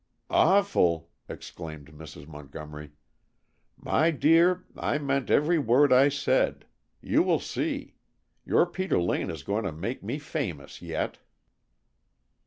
"Awful!" 0.31 1.11
exclaimed 1.29 1.91
Mrs. 1.91 2.27
Montgomery. 2.27 2.93
"My 3.77 4.09
dear, 4.09 4.63
I 4.75 4.97
meant 4.97 5.29
every 5.29 5.59
word 5.59 5.93
I 5.93 6.09
said. 6.09 6.65
You 7.03 7.21
will 7.21 7.39
see! 7.39 7.93
Your 8.43 8.65
Peter 8.65 8.99
Lane 8.99 9.29
is 9.29 9.43
going 9.43 9.63
to 9.65 9.71
make 9.71 10.01
me 10.01 10.17
famous 10.17 10.81
yet!" 10.81 11.19